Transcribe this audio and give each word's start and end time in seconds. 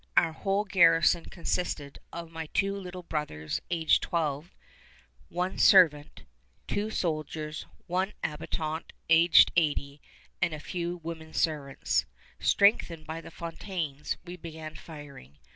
Our 0.17 0.31
whole 0.33 0.65
garrison 0.65 1.25
consisted 1.25 1.99
of 2.11 2.31
my 2.31 2.47
two 2.55 2.75
little 2.75 3.03
brothers 3.03 3.61
aged 3.69 4.03
about 4.03 4.09
twelve, 4.09 4.55
one 5.29 5.59
servant, 5.59 6.23
two 6.67 6.89
soldiers, 6.89 7.67
one 7.85 8.07
old 8.07 8.13
habitant 8.23 8.93
aged 9.11 9.51
eighty, 9.55 10.01
and 10.41 10.55
a 10.55 10.59
few 10.59 10.97
women 11.03 11.35
servants. 11.35 12.05
Strengthened 12.39 13.05
by 13.05 13.21
the 13.21 13.29
Fontaines, 13.29 14.17
we 14.25 14.37
began 14.37 14.73
firing. 14.75 15.37